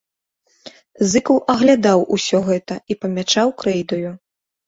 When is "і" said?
2.93-2.99